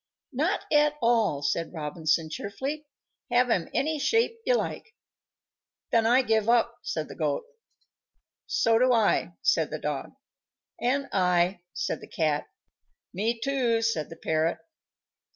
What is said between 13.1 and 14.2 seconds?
"Me, too," said the